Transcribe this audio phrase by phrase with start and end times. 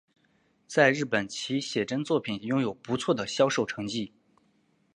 [0.65, 4.11] 在日本其写真作品拥有不错的销售成绩。